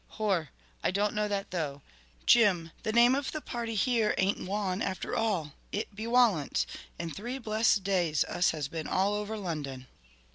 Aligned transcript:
"Hor, 0.17 0.49
I 0.83 0.89
don't 0.89 1.13
know 1.13 1.27
that 1.27 1.51
though. 1.51 1.83
Jim, 2.25 2.71
the 2.81 2.91
name 2.91 3.13
of 3.13 3.31
the 3.31 3.39
party 3.39 3.75
here 3.75 4.15
ain't 4.17 4.39
Waun 4.47 4.81
after 4.81 5.15
all. 5.15 5.53
It 5.71 5.93
be 5.95 6.07
Walence. 6.07 6.65
And 6.97 7.15
three 7.15 7.37
blessed 7.37 7.83
days 7.83 8.23
us 8.23 8.49
has 8.49 8.67
been 8.67 8.87
all 8.87 9.13
over 9.13 9.37
London!" 9.37 9.85